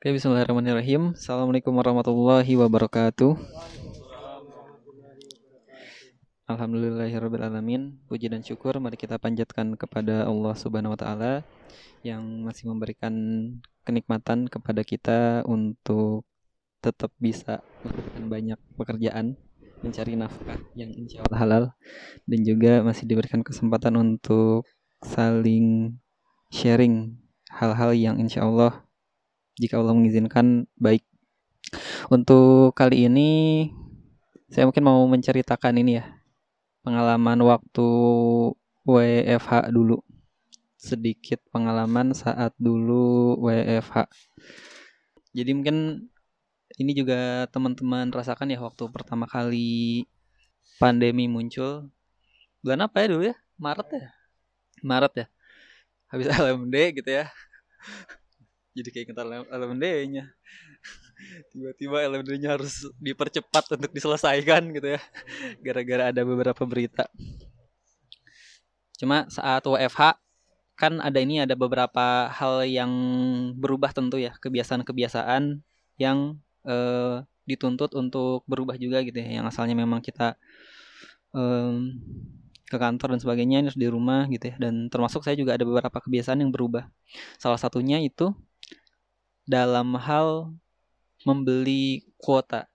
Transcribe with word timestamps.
Oke, 0.00 0.16
bismillahirrahmanirrahim. 0.16 1.12
Assalamualaikum 1.12 1.76
warahmatullahi 1.76 2.48
wabarakatuh. 2.56 3.36
Alhamdulillahirrahmanirrahim. 6.48 8.00
Puji 8.08 8.32
dan 8.32 8.40
syukur 8.40 8.80
mari 8.80 8.96
kita 8.96 9.20
panjatkan 9.20 9.76
kepada 9.76 10.24
Allah 10.24 10.56
Subhanahu 10.56 10.96
wa 10.96 11.00
taala 11.04 11.44
yang 12.00 12.24
masih 12.48 12.72
memberikan 12.72 13.12
kenikmatan 13.84 14.48
kepada 14.48 14.80
kita 14.88 15.44
untuk 15.44 16.24
tetap 16.80 17.12
bisa 17.20 17.60
melakukan 17.84 18.24
banyak 18.24 18.58
pekerjaan 18.80 19.36
mencari 19.84 20.16
nafkah 20.16 20.64
yang 20.72 20.96
insya 20.96 21.28
Allah 21.28 21.40
halal 21.44 21.64
dan 22.24 22.40
juga 22.40 22.80
masih 22.80 23.04
diberikan 23.04 23.44
kesempatan 23.44 24.00
untuk 24.00 24.64
saling 25.04 25.92
sharing 26.48 27.20
hal-hal 27.52 27.92
yang 27.92 28.16
insya 28.16 28.48
Allah 28.48 28.80
jika 29.60 29.76
Allah 29.76 29.92
mengizinkan 29.92 30.64
baik. 30.80 31.04
Untuk 32.08 32.72
kali 32.72 33.06
ini 33.06 33.30
saya 34.48 34.64
mungkin 34.66 34.82
mau 34.82 35.04
menceritakan 35.06 35.78
ini 35.84 36.00
ya 36.00 36.04
pengalaman 36.80 37.38
waktu 37.44 37.88
WFH 38.88 39.70
dulu 39.70 40.00
sedikit 40.80 41.44
pengalaman 41.52 42.16
saat 42.16 42.56
dulu 42.56 43.36
WFH. 43.44 44.08
Jadi 45.36 45.50
mungkin 45.52 46.08
ini 46.80 46.92
juga 46.96 47.44
teman-teman 47.52 48.08
rasakan 48.08 48.50
ya 48.50 48.58
waktu 48.64 48.88
pertama 48.88 49.28
kali 49.28 50.08
pandemi 50.80 51.28
muncul. 51.28 51.92
Bulan 52.64 52.88
apa 52.88 53.04
ya 53.04 53.06
dulu 53.12 53.22
ya? 53.28 53.36
Maret 53.60 53.88
ya? 53.92 54.08
Maret 54.80 55.12
ya? 55.14 55.26
Habis 56.08 56.26
LMD 56.42 56.74
gitu 56.96 57.12
ya 57.12 57.28
jadi 58.74 58.88
kayak 58.94 59.06
kita 59.10 59.22
LMD-nya 59.50 60.24
tiba-tiba 61.52 62.06
LMD-nya 62.08 62.56
harus 62.56 62.88
dipercepat 62.98 63.76
untuk 63.76 63.92
diselesaikan 63.92 64.72
gitu 64.72 64.96
ya. 64.96 65.00
Gara-gara 65.64 66.12
ada 66.12 66.22
beberapa 66.24 66.62
berita. 66.64 67.08
Cuma 68.96 69.28
saat 69.32 69.64
WFH 69.64 70.16
kan 70.76 70.96
ada 71.04 71.18
ini 71.20 71.44
ada 71.44 71.52
beberapa 71.52 72.32
hal 72.32 72.64
yang 72.64 72.92
berubah 73.56 73.92
tentu 73.92 74.16
ya. 74.16 74.32
Kebiasaan-kebiasaan 74.40 75.60
yang 76.00 76.40
eh, 76.64 77.16
dituntut 77.44 77.92
untuk 77.96 78.44
berubah 78.48 78.76
juga 78.80 79.04
gitu 79.04 79.20
ya. 79.20 79.40
Yang 79.40 79.56
asalnya 79.56 79.76
memang 79.76 80.00
kita 80.00 80.36
ke 82.66 82.74
kantor 82.74 83.14
dan 83.14 83.20
sebagainya 83.22 83.56
harus 83.62 83.78
di 83.78 83.86
rumah 83.86 84.26
gitu 84.26 84.50
ya. 84.50 84.56
Dan 84.58 84.90
termasuk 84.90 85.22
saya 85.22 85.38
juga 85.38 85.54
ada 85.54 85.62
beberapa 85.62 86.02
kebiasaan 86.02 86.42
yang 86.42 86.50
berubah. 86.50 86.90
Salah 87.38 87.58
satunya 87.58 88.02
itu 88.02 88.34
dalam 89.50 89.98
hal 89.98 90.54
membeli 91.26 92.06
kuota. 92.22 92.70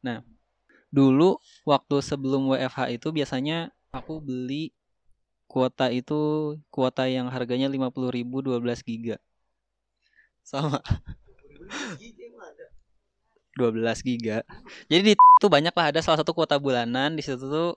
Nah, 0.00 0.24
dulu 0.88 1.36
waktu 1.68 2.00
sebelum 2.00 2.48
WFH 2.56 2.96
itu 2.96 3.08
biasanya 3.12 3.68
aku 3.92 4.24
beli 4.24 4.72
kuota 5.44 5.92
itu 5.92 6.56
kuota 6.72 7.04
yang 7.04 7.28
harganya 7.28 7.68
50.000 7.68 8.24
12 8.24 8.80
giga. 8.88 9.16
Sama. 10.40 10.80
12 13.54 14.02
giga. 14.02 14.42
Jadi 14.90 15.02
di 15.04 15.14
itu 15.14 15.46
banyak 15.46 15.74
lah 15.76 15.86
ada 15.92 16.00
salah 16.00 16.18
satu 16.24 16.32
kuota 16.32 16.56
bulanan 16.58 17.14
di 17.14 17.22
situ 17.22 17.44
tuh 17.44 17.76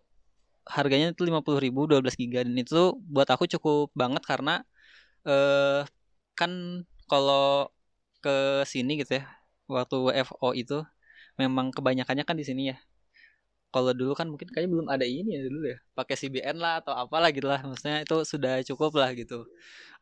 harganya 0.64 1.12
itu 1.12 1.24
50.000 1.28 1.70
12 1.86 2.16
giga 2.18 2.40
dan 2.44 2.56
itu 2.56 2.96
buat 3.08 3.28
aku 3.30 3.46
cukup 3.48 3.92
banget 3.96 4.24
karena 4.26 4.64
eh 5.28 5.84
kan 6.38 6.84
kalau 7.08 7.72
ke 8.24 8.66
sini 8.68 9.02
gitu 9.02 9.20
ya. 9.20 9.24
Waktu 9.68 9.96
WFO 10.00 10.50
itu 10.56 10.78
memang 11.40 11.70
kebanyakannya 11.76 12.24
kan 12.28 12.38
di 12.40 12.46
sini 12.48 12.74
ya. 12.74 12.78
Kalau 13.74 13.92
dulu 13.92 14.16
kan 14.16 14.32
mungkin 14.32 14.48
kayaknya 14.50 14.72
belum 14.74 14.88
ada 14.90 15.06
ini 15.06 15.38
ya 15.38 15.42
dulu 15.48 15.66
ya. 15.70 15.78
Pakai 15.94 16.16
CBN 16.18 16.58
lah 16.58 16.80
atau 16.82 16.94
apalah 16.96 17.30
gitu 17.36 17.48
lah. 17.52 17.62
Maksudnya 17.62 18.04
itu 18.06 18.18
sudah 18.24 18.54
cukup 18.64 18.92
lah 18.98 19.12
gitu. 19.14 19.44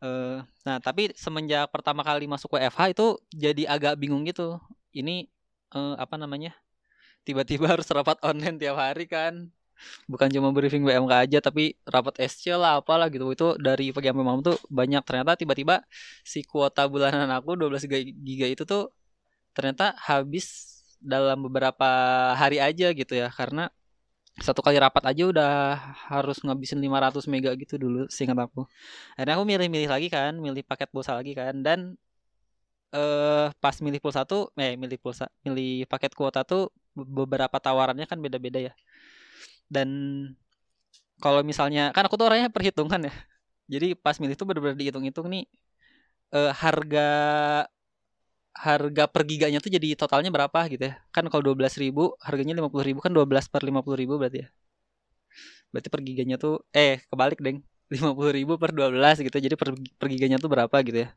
Uh, 0.04 0.44
nah 0.68 0.78
tapi 0.84 1.12
semenjak 1.18 1.72
pertama 1.74 2.06
kali 2.06 2.30
masuk 2.30 2.56
WFH 2.56 2.94
itu 2.94 3.06
jadi 3.34 3.64
agak 3.76 4.00
bingung 4.00 4.24
gitu. 4.28 4.62
Ini 4.96 5.28
uh, 5.76 5.96
apa 6.00 6.16
namanya 6.16 6.56
tiba-tiba 7.26 7.66
harus 7.74 7.90
rapat 7.90 8.22
online 8.22 8.62
tiap 8.62 8.78
hari 8.78 9.10
kan 9.10 9.50
bukan 10.12 10.28
cuma 10.34 10.50
briefing 10.56 10.84
BMK 10.88 11.14
aja 11.26 11.38
tapi 11.48 11.76
rapat 11.94 12.16
SC 12.30 12.54
lah 12.56 12.82
apalah 12.82 13.08
gitu. 13.14 13.26
Itu 13.36 13.48
dari 13.60 13.92
pagi 13.96 14.08
sampai 14.10 14.26
malam 14.26 14.42
tuh 14.46 14.58
banyak. 14.70 15.02
Ternyata 15.08 15.32
tiba-tiba 15.42 15.76
si 16.26 16.40
kuota 16.46 16.82
bulanan 16.92 17.30
aku 17.38 17.56
12 17.60 17.84
giga 18.28 18.48
itu 18.50 18.64
tuh 18.68 18.92
ternyata 19.56 19.96
habis 20.10 20.46
dalam 21.02 21.38
beberapa 21.46 21.88
hari 22.42 22.58
aja 22.64 22.92
gitu 22.96 23.14
ya. 23.18 23.28
Karena 23.34 23.70
satu 24.36 24.60
kali 24.66 24.78
rapat 24.84 25.04
aja 25.12 25.24
udah 25.32 25.52
harus 26.12 26.38
ngabisin 26.44 26.80
500 26.84 27.24
mega 27.32 27.52
gitu 27.56 27.76
dulu 27.80 28.08
seingat 28.12 28.40
aku. 28.46 28.68
Akhirnya 29.16 29.34
aku 29.40 29.46
milih-milih 29.48 29.90
lagi 29.94 30.08
kan 30.12 30.34
milih 30.46 30.64
paket 30.68 30.90
pulsa 30.92 31.16
lagi 31.20 31.32
kan. 31.40 31.56
Dan 31.64 31.96
eh 32.96 33.46
pas 33.64 33.76
milih 33.86 34.00
pulsa 34.04 34.22
tuh 34.32 34.42
eh 34.62 34.74
milih 34.82 34.98
pulsa 35.04 35.26
milih 35.46 35.84
paket 35.92 36.12
kuota 36.20 36.40
tuh 36.48 36.62
beberapa 36.96 37.58
tawarannya 37.66 38.06
kan 38.12 38.20
beda-beda 38.24 38.60
ya 38.68 38.74
dan 39.70 39.90
kalau 41.24 41.42
misalnya 41.50 41.92
kan 41.96 42.04
aku 42.08 42.16
tuh 42.20 42.28
orangnya 42.30 42.52
perhitungan 42.52 43.08
ya. 43.08 43.14
Jadi 43.74 43.98
pas 43.98 44.16
milih 44.22 44.36
tuh 44.38 44.46
benar-benar 44.50 44.78
dihitung-hitung 44.78 45.28
nih 45.34 45.44
eh, 46.36 46.52
harga 46.62 47.08
harga 48.56 49.04
per 49.14 49.22
giganya 49.30 49.60
tuh 49.64 49.72
jadi 49.76 49.88
totalnya 50.00 50.32
berapa 50.36 50.60
gitu 50.72 50.84
ya. 50.90 50.94
Kan 51.16 51.28
kalau 51.32 51.44
dua 51.48 51.56
belas 51.60 51.74
ribu 51.84 52.16
harganya 52.28 52.54
lima 52.60 52.70
puluh 52.72 52.86
ribu 52.88 53.00
kan 53.04 53.12
dua 53.18 53.26
belas 53.30 53.46
per 53.52 53.62
lima 53.68 53.80
puluh 53.86 53.98
ribu 54.02 54.14
berarti 54.22 54.38
ya. 54.44 54.48
Berarti 55.72 55.88
per 55.94 56.02
giganya 56.08 56.36
tuh 56.40 56.54
eh 56.76 57.02
kebalik 57.12 57.40
deng. 57.46 57.60
lima 57.86 58.18
puluh 58.18 58.34
ribu 58.34 58.58
per 58.58 58.74
dua 58.74 58.90
belas 58.90 59.22
gitu 59.22 59.38
jadi 59.38 59.54
per, 59.54 59.78
per 59.78 60.08
giganya 60.10 60.42
tuh 60.42 60.50
berapa 60.50 60.74
gitu 60.82 61.06
ya. 61.06 61.10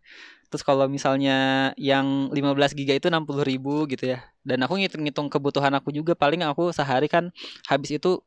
Terus 0.49 0.65
kalau 0.69 0.85
misalnya 0.89 1.33
yang 1.81 2.33
lima 2.37 2.53
belas 2.57 2.73
giga 2.77 2.93
itu 2.99 3.09
enam 3.13 3.25
puluh 3.29 3.45
ribu 3.45 3.85
gitu 3.93 4.05
ya. 4.13 4.19
Dan 4.45 4.61
aku 4.65 4.81
ngitung-ngitung 4.81 5.29
kebutuhan 5.33 5.73
aku 5.79 5.93
juga. 5.93 6.13
Paling 6.17 6.45
aku 6.45 6.73
sehari 6.73 7.09
kan 7.09 7.33
habis 7.69 7.91
itu 7.97 8.21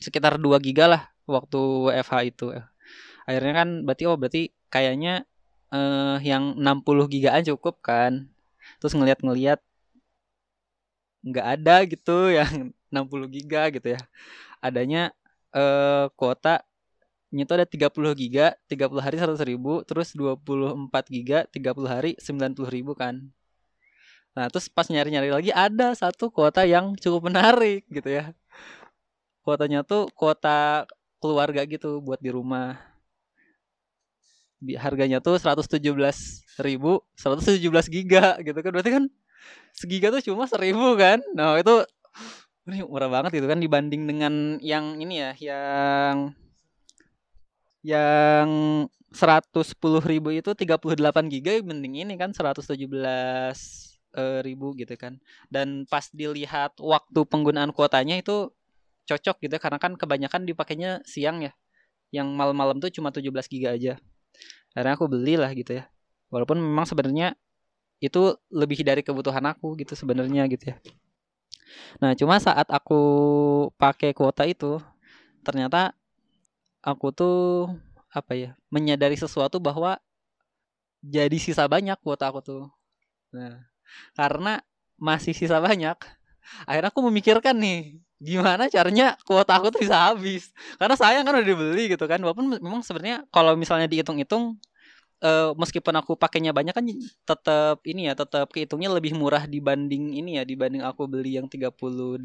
sekitar 0.00 0.40
2 0.40 0.58
giga 0.64 0.84
lah 0.90 1.02
waktu 1.28 1.58
WFH 1.92 2.14
itu. 2.26 2.46
Akhirnya 3.28 3.52
kan 3.62 3.68
berarti 3.86 4.04
oh 4.10 4.16
berarti 4.18 4.42
kayaknya 4.72 5.24
eh, 5.74 6.16
yang 6.26 6.56
60 6.58 7.12
gigaan 7.12 7.42
cukup 7.46 7.78
kan. 7.84 8.26
Terus 8.82 8.94
ngeliat-ngeliat 8.96 9.60
nggak 11.20 11.46
ada 11.60 11.74
gitu 11.84 12.16
yang 12.38 12.72
60 12.92 13.34
giga 13.36 13.70
gitu 13.70 13.88
ya. 13.94 14.00
Adanya 14.64 15.12
eh, 15.54 16.06
kuota 16.18 16.64
itu 17.30 17.52
ada 17.54 17.62
30 17.62 18.10
giga, 18.18 18.58
30 18.66 18.98
hari 18.98 19.16
100 19.22 19.38
ribu, 19.46 19.86
terus 19.86 20.18
24 20.18 21.06
giga, 21.14 21.46
30 21.46 21.86
hari 21.86 22.10
90 22.18 22.66
ribu 22.74 22.92
kan. 22.98 23.22
Nah 24.34 24.46
terus 24.50 24.66
pas 24.70 24.86
nyari-nyari 24.90 25.30
lagi 25.30 25.50
ada 25.54 25.94
satu 25.94 26.30
kuota 26.30 26.62
yang 26.66 26.94
cukup 26.98 27.30
menarik 27.30 27.86
gitu 27.90 28.10
ya 28.10 28.34
kuotanya 29.44 29.80
tuh 29.86 30.08
kuota 30.12 30.84
keluarga 31.20 31.64
gitu 31.68 32.00
buat 32.00 32.20
di 32.20 32.32
rumah. 32.32 32.80
Harganya 34.76 35.24
tuh 35.24 35.40
117 35.40 35.80
ribu 36.60 37.00
117 37.16 37.88
giga 37.88 38.36
gitu 38.44 38.58
kan. 38.60 38.70
Berarti 38.72 38.92
kan 38.92 39.04
segiga 39.72 40.12
tuh 40.12 40.22
cuma 40.32 40.44
seribu 40.44 40.96
kan. 41.00 41.20
Nah 41.32 41.56
itu 41.56 41.84
murah 42.86 43.08
banget 43.08 43.40
gitu 43.40 43.46
kan 43.48 43.58
dibanding 43.58 44.04
dengan 44.06 44.34
yang 44.60 45.00
ini 45.00 45.14
ya 45.18 45.32
yang 45.40 46.16
yang 47.80 48.48
110 49.10 49.74
ribu 50.06 50.30
itu 50.30 50.52
38 50.52 51.32
giga 51.32 51.52
mending 51.64 52.06
ini 52.06 52.14
kan 52.14 52.30
117 52.30 52.76
eh, 52.76 54.40
ribu 54.44 54.76
gitu 54.76 54.94
kan. 54.94 55.18
Dan 55.50 55.88
pas 55.88 56.06
dilihat 56.12 56.78
waktu 56.78 57.20
penggunaan 57.26 57.74
kuotanya 57.74 58.20
itu 58.20 58.54
cocok 59.10 59.36
gitu 59.42 59.52
ya, 59.58 59.60
karena 59.60 59.78
kan 59.82 59.98
kebanyakan 59.98 60.46
dipakainya 60.46 61.02
siang 61.02 61.42
ya. 61.42 61.52
Yang 62.14 62.28
malam-malam 62.34 62.78
tuh 62.78 62.90
cuma 62.94 63.10
17 63.10 63.46
giga 63.50 63.74
aja. 63.74 63.98
Karena 64.74 64.94
aku 64.94 65.10
beli 65.10 65.34
lah 65.34 65.50
gitu 65.50 65.82
ya. 65.82 65.90
Walaupun 66.30 66.62
memang 66.62 66.86
sebenarnya 66.86 67.34
itu 68.00 68.32
lebih 68.48 68.80
dari 68.80 69.04
kebutuhan 69.04 69.44
aku 69.50 69.76
gitu 69.76 69.92
sebenarnya 69.92 70.48
gitu 70.48 70.72
ya. 70.72 70.76
Nah 72.00 72.16
cuma 72.16 72.40
saat 72.40 72.66
aku 72.72 73.00
pakai 73.76 74.16
kuota 74.16 74.48
itu 74.48 74.80
ternyata 75.44 75.92
aku 76.80 77.12
tuh 77.12 77.68
apa 78.10 78.32
ya 78.34 78.50
menyadari 78.72 79.14
sesuatu 79.14 79.60
bahwa 79.60 80.00
jadi 81.04 81.36
sisa 81.36 81.68
banyak 81.68 82.00
kuota 82.00 82.32
aku 82.32 82.40
tuh. 82.40 82.64
Nah 83.36 83.68
karena 84.16 84.64
masih 84.96 85.36
sisa 85.36 85.60
banyak 85.60 85.96
akhirnya 86.64 86.90
aku 86.92 87.00
memikirkan 87.08 87.56
nih 87.56 88.00
gimana 88.20 88.68
caranya 88.68 89.16
kuota 89.24 89.56
aku 89.56 89.72
tuh 89.72 89.80
bisa 89.80 90.12
habis? 90.12 90.52
Karena 90.76 90.94
sayang 90.94 91.24
kan 91.24 91.34
udah 91.40 91.48
dibeli 91.48 91.88
gitu 91.88 92.04
kan. 92.04 92.20
Walaupun 92.20 92.60
memang 92.60 92.84
sebenarnya 92.84 93.24
kalau 93.32 93.56
misalnya 93.56 93.88
dihitung-hitung 93.88 94.60
uh, 95.24 95.56
meskipun 95.56 95.94
aku 95.96 96.20
pakainya 96.20 96.52
banyak 96.52 96.76
kan 96.76 96.84
tetap 97.24 97.80
ini 97.88 98.12
ya 98.12 98.14
tetap 98.14 98.52
kehitungnya 98.52 98.92
lebih 98.92 99.16
murah 99.16 99.48
dibanding 99.48 100.16
ini 100.20 100.36
ya 100.36 100.44
dibanding 100.44 100.84
aku 100.84 101.08
beli 101.08 101.40
yang 101.40 101.48
38 101.48 102.20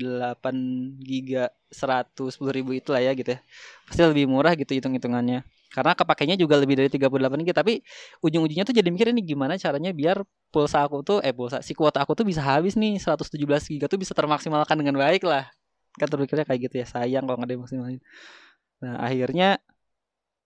giga 0.99 1.47
110 1.71 2.31
ribu 2.51 2.75
itu 2.75 2.91
lah 2.91 3.01
ya 3.01 3.11
gitu 3.15 3.35
ya. 3.35 3.39
Pasti 3.87 4.01
lebih 4.03 4.27
murah 4.27 4.51
gitu 4.59 4.75
hitung 4.75 4.93
hitungannya 4.93 5.47
karena 5.75 5.91
kepakainya 5.91 6.35
juga 6.39 6.55
lebih 6.55 6.79
dari 6.79 6.87
38 6.87 7.43
giga 7.43 7.59
tapi 7.59 7.83
ujung-ujungnya 8.23 8.63
tuh 8.63 8.71
jadi 8.71 8.87
mikir 8.87 9.11
ini 9.11 9.19
gimana 9.19 9.59
caranya 9.59 9.91
biar 9.91 10.23
pulsa 10.47 10.87
aku 10.87 11.03
tuh 11.03 11.19
eh 11.19 11.35
pulsa 11.35 11.59
si 11.59 11.75
kuota 11.75 11.99
aku 11.99 12.15
tuh 12.15 12.23
bisa 12.23 12.39
habis 12.39 12.79
nih 12.79 12.95
117 12.95 13.35
giga 13.75 13.91
tuh 13.91 13.99
bisa 13.99 14.15
termaksimalkan 14.15 14.79
dengan 14.79 14.95
baik 14.95 15.27
lah 15.27 15.51
kan 15.95 16.07
terpikirnya 16.11 16.45
kayak 16.47 16.61
gitu 16.69 16.75
ya 16.83 16.87
sayang 16.87 17.23
kalau 17.23 17.37
nggak 17.39 17.49
ada 17.49 17.61
maksimalin. 17.61 18.01
Nah 18.83 18.95
akhirnya 18.99 19.59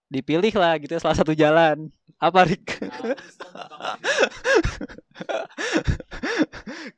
dipilih 0.10 0.54
lah 0.58 0.74
gitu 0.82 0.98
ya 0.98 1.02
salah 1.02 1.18
satu 1.18 1.34
jalan. 1.38 1.94
Apa 2.20 2.44
Rik? 2.50 2.66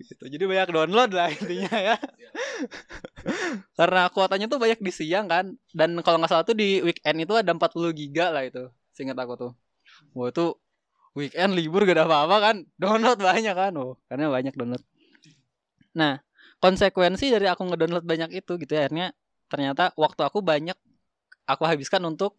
Gitu 0.01 0.23
jadi 0.31 0.43
banyak 0.47 0.69
download 0.73 1.11
lah 1.13 1.29
intinya 1.29 1.75
ya. 1.77 1.95
Karena 3.77 4.09
kuotanya 4.09 4.47
tuh 4.49 4.57
banyak 4.57 4.79
di 4.81 4.91
siang 4.93 5.27
kan 5.29 5.53
dan 5.75 5.99
kalau 6.01 6.17
nggak 6.17 6.31
salah 6.31 6.45
tuh 6.47 6.57
di 6.57 6.81
weekend 6.81 7.21
itu 7.21 7.33
ada 7.37 7.51
40 7.53 7.91
giga 7.93 8.33
lah 8.33 8.43
itu 8.47 8.71
singkat 8.95 9.17
aku 9.19 9.33
tuh. 9.37 9.51
Wah 10.17 10.31
itu 10.33 10.55
weekend 11.13 11.53
libur 11.53 11.83
gak 11.83 12.01
ada 12.01 12.05
apa-apa 12.07 12.37
kan 12.41 12.55
download 12.79 13.19
banyak 13.19 13.53
kan. 13.53 13.71
Oh 13.77 13.99
karena 14.09 14.31
banyak 14.31 14.53
download. 14.57 14.83
Nah 15.93 16.23
konsekuensi 16.61 17.33
dari 17.33 17.49
aku 17.49 17.65
ngedownload 17.67 18.05
banyak 18.05 18.39
itu 18.39 18.55
gitu 18.61 18.71
ya. 18.77 18.85
Akhirnya 18.87 19.07
ternyata 19.49 19.91
waktu 19.97 20.21
aku 20.21 20.39
banyak 20.45 20.77
aku 21.49 21.63
habiskan 21.65 22.05
untuk 22.05 22.37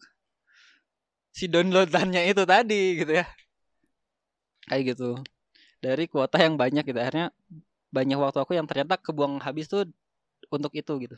si 1.34 1.50
downloadannya 1.50 2.30
itu 2.30 2.42
tadi 2.46 3.02
gitu 3.02 3.12
ya. 3.20 3.26
Kayak 4.70 4.94
gitu. 4.94 5.19
Dari 5.82 6.06
kuota 6.06 6.38
yang 6.38 6.54
banyak 6.54 6.86
gitu. 6.86 6.98
Akhirnya 7.02 7.34
banyak 7.90 8.16
waktu 8.16 8.38
aku 8.40 8.54
yang 8.54 8.64
ternyata 8.64 8.96
kebuang 8.96 9.42
habis 9.42 9.66
tuh 9.66 9.84
untuk 10.48 10.70
itu 10.72 10.92
gitu. 11.02 11.16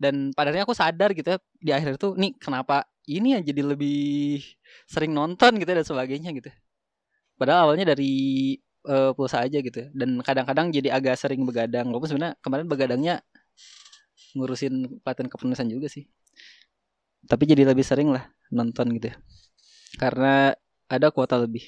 Dan 0.00 0.32
padahal 0.32 0.64
aku 0.64 0.72
sadar 0.72 1.12
gitu 1.12 1.36
ya 1.36 1.38
di 1.60 1.70
akhir 1.76 2.00
itu 2.00 2.16
nih 2.16 2.32
kenapa 2.40 2.88
ini 3.04 3.36
ya 3.36 3.40
jadi 3.44 3.76
lebih 3.76 4.40
sering 4.88 5.12
nonton 5.12 5.60
gitu 5.60 5.68
ya, 5.68 5.76
dan 5.82 5.86
sebagainya 5.86 6.30
gitu. 6.32 6.48
Padahal 7.36 7.68
awalnya 7.68 7.92
dari 7.92 8.56
uh, 8.86 9.12
pulsa 9.16 9.44
aja 9.44 9.58
gitu. 9.60 9.88
Dan 9.92 10.20
kadang-kadang 10.24 10.72
jadi 10.72 10.94
agak 10.94 11.18
sering 11.18 11.44
begadang. 11.44 11.88
Walaupun 11.90 12.08
sebenarnya 12.08 12.34
kemarin 12.40 12.66
begadangnya 12.68 13.14
ngurusin 14.36 15.02
pelatihan 15.02 15.28
kepenulisan 15.28 15.68
juga 15.68 15.90
sih. 15.90 16.06
Tapi 17.26 17.44
jadi 17.44 17.68
lebih 17.68 17.84
sering 17.84 18.14
lah 18.14 18.30
nonton 18.48 18.92
gitu 18.96 19.12
ya. 19.12 19.16
Karena 19.98 20.54
ada 20.90 21.08
kuota 21.12 21.36
lebih. 21.36 21.66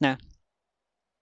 Nah 0.00 0.16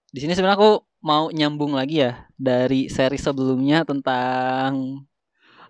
di 0.08 0.18
sini 0.24 0.32
sebenarnya 0.32 0.56
aku 0.56 0.72
mau 1.04 1.30
nyambung 1.30 1.76
lagi 1.76 2.02
ya 2.02 2.26
dari 2.34 2.90
seri 2.90 3.20
sebelumnya 3.20 3.86
tentang 3.86 5.04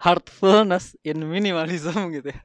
heartfulness 0.01 0.95
in 1.03 1.21
minimalism 1.27 2.09
gitu 2.17 2.33
ya. 2.33 2.41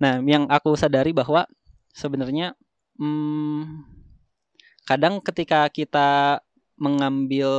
Nah 0.00 0.20
yang 0.24 0.48
aku 0.48 0.76
sadari 0.76 1.12
bahwa 1.12 1.44
sebenarnya 1.92 2.52
hmm, 3.00 3.95
kadang 4.86 5.18
ketika 5.20 5.66
kita 5.68 6.40
mengambil 6.78 7.50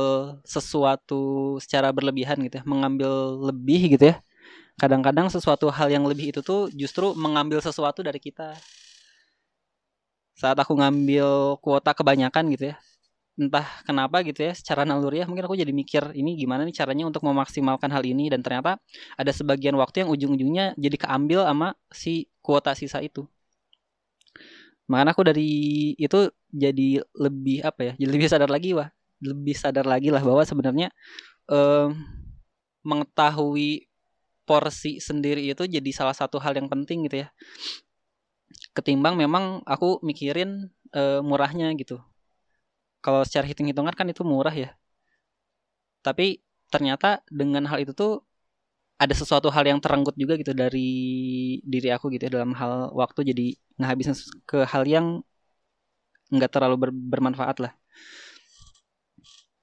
sesuatu 0.46 1.58
secara 1.62 1.90
berlebihan 1.90 2.38
gitu 2.46 2.62
ya 2.62 2.64
mengambil 2.64 3.36
lebih 3.50 3.98
gitu 3.98 4.14
ya 4.14 4.16
kadang-kadang 4.78 5.26
sesuatu 5.26 5.66
hal 5.74 5.90
yang 5.90 6.06
lebih 6.06 6.30
itu 6.30 6.40
tuh 6.40 6.70
justru 6.70 7.10
mengambil 7.18 7.58
sesuatu 7.58 8.00
dari 8.00 8.22
kita. 8.22 8.54
Saat 10.38 10.54
aku 10.62 10.78
ngambil 10.78 11.58
kuota 11.58 11.90
kebanyakan 11.90 12.46
gitu 12.54 12.70
ya 12.72 12.76
entah 13.38 13.66
kenapa 13.86 14.18
gitu 14.26 14.50
ya 14.50 14.50
secara 14.50 14.82
naluriah 14.82 15.22
mungkin 15.30 15.46
aku 15.46 15.54
jadi 15.54 15.70
mikir 15.70 16.10
ini 16.10 16.34
gimana 16.34 16.66
nih 16.66 16.74
caranya 16.74 17.06
untuk 17.06 17.22
memaksimalkan 17.22 17.90
hal 17.90 18.02
ini? 18.02 18.30
Dan 18.30 18.42
ternyata 18.42 18.82
ada 19.14 19.30
sebagian 19.30 19.78
waktu 19.78 20.06
yang 20.06 20.10
ujung-ujungnya 20.10 20.74
jadi 20.78 20.96
keambil 20.98 21.46
sama 21.46 21.74
si 21.90 22.26
kuota 22.42 22.74
sisa 22.74 22.98
itu 23.02 23.26
makanya 24.88 25.12
aku 25.12 25.22
dari 25.22 25.50
itu 26.00 26.32
jadi 26.48 27.04
lebih 27.14 27.62
apa 27.62 27.80
ya 27.80 27.92
jadi 28.00 28.10
lebih 28.10 28.28
sadar 28.28 28.50
lagi 28.50 28.72
wah 28.72 28.88
lebih 29.20 29.54
sadar 29.54 29.84
lagi 29.84 30.08
lah 30.08 30.22
bahwa 30.24 30.42
sebenarnya 30.42 30.88
eh, 31.52 31.88
mengetahui 32.88 33.88
porsi 34.48 34.96
sendiri 34.96 35.44
itu 35.52 35.68
jadi 35.68 35.90
salah 35.92 36.16
satu 36.16 36.40
hal 36.40 36.56
yang 36.56 36.72
penting 36.72 37.04
gitu 37.04 37.28
ya. 37.28 37.28
Ketimbang 38.72 39.20
memang 39.20 39.60
aku 39.68 40.00
mikirin 40.00 40.72
e, 40.88 41.20
murahnya 41.20 41.68
gitu. 41.76 42.00
Kalau 43.04 43.20
secara 43.28 43.44
hitung-hitungan 43.44 43.92
kan 43.92 44.08
itu 44.08 44.24
murah 44.24 44.56
ya. 44.56 44.72
Tapi 46.00 46.40
ternyata 46.72 47.20
dengan 47.28 47.68
hal 47.68 47.84
itu 47.84 47.92
tuh 47.92 48.24
ada 48.96 49.12
sesuatu 49.12 49.52
hal 49.52 49.68
yang 49.68 49.78
terenggut 49.84 50.16
juga 50.16 50.34
gitu 50.40 50.56
dari 50.56 50.88
diri 51.62 51.92
aku 51.92 52.08
gitu 52.16 52.32
ya 52.32 52.40
dalam 52.40 52.56
hal 52.56 52.88
waktu. 52.96 53.20
Jadi 53.28 53.46
ngabisin 53.78 54.14
ke 54.44 54.66
hal 54.66 54.84
yang 54.84 55.22
nggak 56.28 56.52
terlalu 56.52 56.76
ber, 56.76 56.90
bermanfaat 56.92 57.56
lah. 57.64 57.72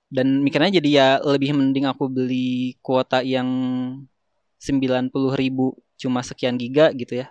Dan 0.09 0.41
mikirnya 0.41 0.79
jadi 0.79 0.89
ya 0.89 1.07
lebih 1.21 1.51
mending 1.51 1.85
aku 1.89 2.07
beli 2.07 2.77
kuota 2.79 3.19
yang 3.25 3.47
90 4.61 5.11
ribu 5.35 5.75
cuma 5.99 6.23
sekian 6.23 6.55
giga 6.55 6.89
gitu 6.95 7.25
ya. 7.25 7.27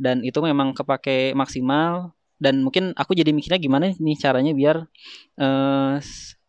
Dan 0.00 0.24
itu 0.24 0.38
memang 0.40 0.72
kepake 0.72 1.36
maksimal. 1.36 2.14
Dan 2.40 2.64
mungkin 2.64 2.96
aku 2.96 3.12
jadi 3.12 3.36
mikirnya 3.36 3.60
gimana 3.60 3.92
nih 3.92 4.16
caranya 4.16 4.52
biar 4.56 4.88
uh, 5.36 5.94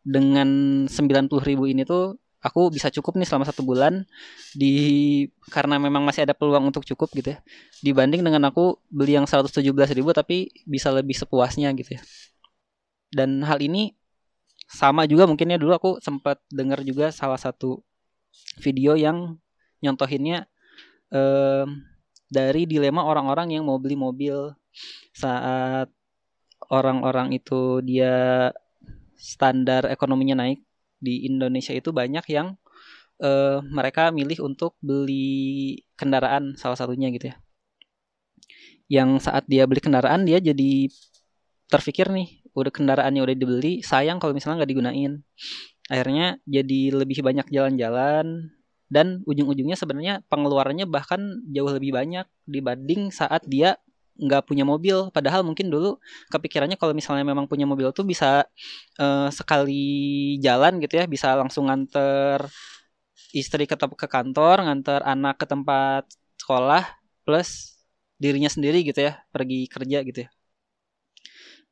dengan 0.07 0.50
90 0.88 1.50
ribu 1.50 1.68
ini 1.68 1.84
tuh 1.84 2.16
aku 2.41 2.73
bisa 2.73 2.89
cukup 2.89 3.15
nih 3.21 3.29
selama 3.29 3.45
satu 3.45 3.61
bulan 3.61 4.01
di 4.57 4.73
karena 5.53 5.77
memang 5.77 6.01
masih 6.01 6.25
ada 6.25 6.33
peluang 6.33 6.73
untuk 6.73 6.83
cukup 6.83 7.13
gitu 7.13 7.38
ya. 7.38 7.39
Dibanding 7.85 8.25
dengan 8.25 8.49
aku 8.49 8.81
beli 8.89 9.15
yang 9.15 9.29
117 9.29 9.61
ribu 9.93 10.09
tapi 10.11 10.49
bisa 10.65 10.89
lebih 10.89 11.13
sepuasnya 11.13 11.69
gitu 11.77 11.95
ya. 11.95 12.01
Dan 13.13 13.45
hal 13.45 13.61
ini 13.61 13.93
sama 14.65 15.05
juga 15.05 15.29
mungkinnya 15.29 15.61
dulu 15.61 15.71
aku 15.75 15.91
sempat 16.01 16.41
dengar 16.49 16.81
juga 16.81 17.13
salah 17.13 17.38
satu 17.38 17.83
video 18.63 18.97
yang 18.97 19.38
nyontohinnya 19.83 20.47
eh, 21.13 21.65
dari 22.31 22.63
dilema 22.65 23.03
orang-orang 23.03 23.53
yang 23.53 23.67
mau 23.67 23.77
beli 23.77 23.99
mobil 23.99 24.55
saat 25.11 25.91
orang-orang 26.71 27.35
itu 27.35 27.83
dia 27.83 28.49
standar 29.19 29.91
ekonominya 29.91 30.39
naik 30.39 30.63
di 31.01 31.25
Indonesia 31.27 31.74
itu 31.74 31.89
banyak 31.89 32.25
yang 32.31 32.55
eh, 33.22 33.60
mereka 33.65 34.13
milih 34.13 34.46
untuk 34.46 34.77
beli 34.79 35.81
kendaraan 36.00 36.55
salah 36.55 36.77
satunya 36.77 37.10
gitu 37.12 37.34
ya. 37.34 37.36
Yang 38.91 39.27
saat 39.27 39.43
dia 39.50 39.65
beli 39.65 39.81
kendaraan 39.81 40.24
dia 40.27 40.38
jadi 40.38 40.88
terpikir 41.72 42.12
nih 42.12 42.43
udah 42.51 42.72
kendaraannya 42.72 43.22
udah 43.24 43.36
dibeli 43.36 43.79
sayang 43.81 44.20
kalau 44.20 44.36
misalnya 44.36 44.63
nggak 44.63 44.72
digunain. 44.72 45.13
Akhirnya 45.91 46.39
jadi 46.48 46.81
lebih 47.03 47.24
banyak 47.24 47.48
jalan-jalan 47.51 48.51
dan 48.91 49.24
ujung-ujungnya 49.24 49.79
sebenarnya 49.79 50.20
pengeluarannya 50.27 50.84
bahkan 50.84 51.39
jauh 51.48 51.72
lebih 51.72 51.96
banyak 51.96 52.27
dibanding 52.43 53.08
saat 53.10 53.39
dia 53.48 53.79
nggak 54.22 54.46
punya 54.48 54.63
mobil. 54.63 55.10
Padahal 55.10 55.42
mungkin 55.42 55.74
dulu 55.74 55.98
kepikirannya 56.30 56.78
kalau 56.78 56.94
misalnya 56.94 57.25
memang 57.25 57.50
punya 57.50 57.66
mobil 57.66 57.90
tuh 57.92 58.06
bisa 58.06 58.46
uh, 59.01 59.30
sekali 59.34 60.38
jalan 60.40 60.78
gitu 60.84 61.01
ya 61.01 61.06
bisa 61.10 61.34
langsung 61.34 61.68
nganter 61.68 62.46
istri 63.34 63.66
ke 63.66 63.75
ke 63.75 64.08
kantor 64.08 64.68
nganter 64.68 65.01
anak 65.08 65.36
ke 65.42 65.46
tempat 65.50 66.04
sekolah 66.38 66.84
plus 67.25 67.80
dirinya 68.22 68.51
sendiri 68.51 68.86
gitu 68.86 69.01
ya 69.01 69.18
pergi 69.34 69.66
kerja 69.66 69.98
gitu 70.06 70.20
ya. 70.28 70.30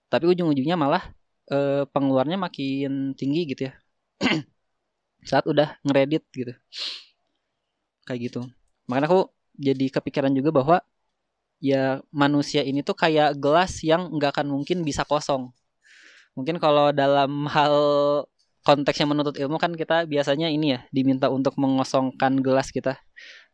Tapi 0.10 0.25
ujung-ujungnya 0.25 0.74
malah 0.74 1.13
uh, 1.53 1.86
pengeluarannya 1.94 2.41
makin 2.41 3.13
tinggi 3.13 3.46
gitu 3.53 3.70
ya. 3.70 3.74
Saat 5.29 5.46
udah 5.46 5.77
ngeredit 5.86 6.25
gitu. 6.34 6.53
Kayak 8.10 8.20
gitu. 8.25 8.41
Makanya 8.89 9.06
aku 9.06 9.22
jadi 9.53 9.86
kepikiran 9.94 10.34
juga 10.34 10.50
bahwa 10.50 10.77
ya 11.59 11.99
manusia 12.09 12.63
ini 12.63 12.81
tuh 12.81 12.95
kayak 12.95 13.35
gelas 13.37 13.83
yang 13.83 14.07
nggak 14.15 14.39
akan 14.39 14.47
mungkin 14.59 14.81
bisa 14.87 15.03
kosong. 15.03 15.51
Mungkin 16.35 16.57
kalau 16.57 16.95
dalam 16.95 17.47
hal 17.51 17.75
konteksnya 18.63 19.07
menuntut 19.07 19.35
ilmu 19.39 19.59
kan 19.59 19.75
kita 19.75 20.07
biasanya 20.07 20.47
ini 20.51 20.75
ya 20.75 20.79
diminta 20.91 21.27
untuk 21.27 21.55
mengosongkan 21.59 22.39
gelas 22.39 22.71
kita. 22.71 22.99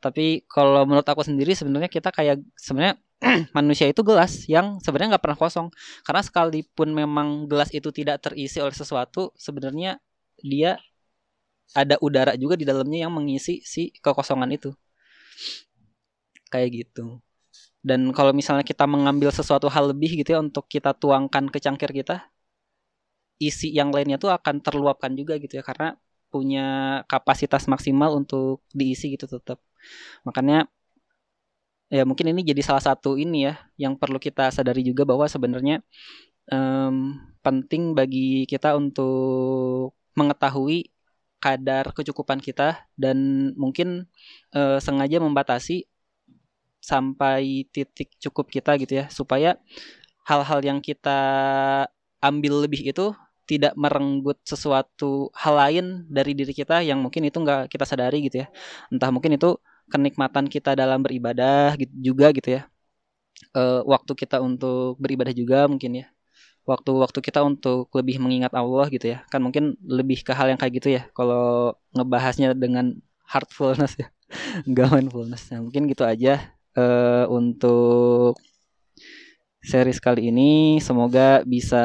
Tapi 0.01 0.45
kalau 0.45 0.85
menurut 0.85 1.05
aku 1.05 1.25
sendiri 1.25 1.57
sebenarnya 1.57 1.89
kita 1.89 2.13
kayak 2.13 2.41
sebenarnya 2.57 3.01
manusia 3.57 3.89
itu 3.89 4.01
gelas 4.05 4.45
yang 4.45 4.77
sebenarnya 4.81 5.17
nggak 5.17 5.25
pernah 5.25 5.39
kosong. 5.39 5.67
Karena 6.05 6.21
sekalipun 6.21 6.93
memang 6.93 7.49
gelas 7.49 7.73
itu 7.73 7.89
tidak 7.89 8.21
terisi 8.21 8.61
oleh 8.61 8.73
sesuatu 8.75 9.33
sebenarnya 9.37 9.97
dia 10.45 10.77
ada 11.73 11.97
udara 12.05 12.37
juga 12.37 12.53
di 12.53 12.65
dalamnya 12.67 13.09
yang 13.09 13.13
mengisi 13.13 13.65
si 13.65 13.89
kekosongan 13.97 14.53
itu. 14.53 14.71
Kayak 16.53 16.85
gitu 16.85 17.25
dan 17.85 18.09
kalau 18.17 18.33
misalnya 18.33 18.65
kita 18.65 18.89
mengambil 18.89 19.29
sesuatu 19.29 19.69
hal 19.69 19.93
lebih 19.93 20.09
gitu 20.25 20.29
ya 20.33 20.39
untuk 20.41 20.65
kita 20.65 20.91
tuangkan 20.97 21.45
ke 21.53 21.57
cangkir 21.61 21.91
kita 21.93 22.25
isi 23.37 23.69
yang 23.77 23.93
lainnya 23.93 24.17
tuh 24.17 24.31
akan 24.33 24.63
terluapkan 24.65 25.11
juga 25.13 25.37
gitu 25.37 25.59
ya 25.59 25.63
karena 25.69 25.93
punya 26.33 26.65
kapasitas 27.11 27.69
maksimal 27.69 28.17
untuk 28.17 28.65
diisi 28.73 29.13
gitu 29.13 29.29
tetap 29.29 29.61
makanya 30.25 30.65
ya 31.93 32.03
mungkin 32.09 32.33
ini 32.33 32.41
jadi 32.41 32.61
salah 32.65 32.81
satu 32.81 33.15
ini 33.21 33.45
ya 33.47 33.53
yang 33.77 33.93
perlu 34.01 34.17
kita 34.17 34.49
sadari 34.49 34.81
juga 34.81 35.05
bahwa 35.05 35.29
sebenarnya 35.29 35.85
um, 36.49 37.21
penting 37.45 37.93
bagi 37.93 38.49
kita 38.49 38.73
untuk 38.73 39.93
mengetahui 40.17 40.89
kadar 41.37 41.93
kecukupan 41.93 42.41
kita 42.41 42.89
dan 42.97 43.51
mungkin 43.53 44.09
uh, 44.57 44.81
sengaja 44.81 45.21
membatasi 45.21 45.85
sampai 46.89 47.65
titik 47.73 48.09
cukup 48.21 48.45
kita 48.55 48.71
gitu 48.81 48.93
ya 49.01 49.05
supaya 49.09 49.57
hal-hal 50.29 50.59
yang 50.61 50.79
kita 50.81 51.19
ambil 52.21 52.53
lebih 52.65 52.81
itu 52.91 53.13
tidak 53.45 53.73
merenggut 53.77 54.37
sesuatu 54.41 55.29
hal 55.37 55.55
lain 55.61 55.85
dari 56.09 56.33
diri 56.33 56.49
kita 56.49 56.81
yang 56.81 56.97
mungkin 57.05 57.29
itu 57.29 57.37
nggak 57.37 57.69
kita 57.69 57.85
sadari 57.85 58.25
gitu 58.25 58.41
ya. 58.43 58.47
Entah 58.89 59.09
mungkin 59.13 59.37
itu 59.37 59.57
kenikmatan 59.93 60.49
kita 60.49 60.73
dalam 60.73 61.05
beribadah 61.05 61.77
gitu 61.77 61.93
juga 62.13 62.33
gitu 62.33 62.57
ya. 62.57 62.61
E, 63.53 63.61
waktu 63.85 64.11
kita 64.17 64.41
untuk 64.41 64.97
beribadah 64.97 65.33
juga 65.35 65.69
mungkin 65.69 66.01
ya. 66.01 66.05
Waktu-waktu 66.65 67.19
kita 67.21 67.45
untuk 67.45 67.93
lebih 67.93 68.17
mengingat 68.23 68.49
Allah 68.57 68.89
gitu 68.89 69.05
ya. 69.13 69.21
Kan 69.29 69.45
mungkin 69.45 69.77
lebih 69.85 70.25
ke 70.25 70.33
hal 70.33 70.49
yang 70.49 70.57
kayak 70.57 70.73
gitu 70.81 70.89
ya. 70.97 71.05
Kalau 71.13 71.77
ngebahasnya 71.93 72.57
dengan 72.57 72.97
heartfulness 73.29 73.93
ya. 74.01 74.07
Nggak 74.69 74.87
mindfulness. 74.93 75.53
Nah, 75.53 75.61
mungkin 75.65 75.85
gitu 75.85 76.01
aja 76.01 76.55
uh, 76.75 77.25
untuk 77.31 78.37
series 79.65 79.97
kali 79.97 80.29
ini 80.29 80.77
semoga 80.77 81.41
bisa 81.41 81.83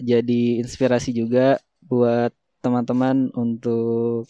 jadi 0.00 0.64
inspirasi 0.64 1.12
juga 1.12 1.60
buat 1.84 2.32
teman-teman 2.64 3.28
untuk 3.36 4.24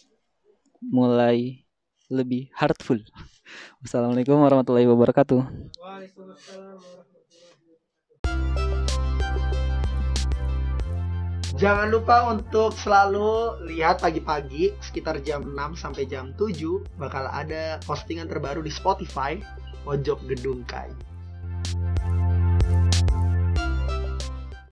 mulai 0.83 1.63
lebih 2.11 2.51
heartful. 2.51 2.99
Wassalamualaikum 3.81 4.35
warahmatullahi 4.43 4.85
wabarakatuh. 4.91 5.41
Jangan 11.55 11.87
lupa 11.87 12.35
untuk 12.35 12.75
selalu 12.75 13.63
lihat 13.71 14.03
pagi-pagi 14.03 14.75
sekitar 14.83 15.23
jam 15.23 15.55
6 15.55 15.79
sampai 15.79 16.03
jam 16.03 16.35
7 16.35 16.51
bakal 16.99 17.31
ada 17.31 17.79
postingan 17.87 18.27
terbaru 18.27 18.59
di 18.59 18.67
Spotify 18.67 19.39
pojok 19.85 20.19
gedung 20.25 20.65
kai 20.65 20.89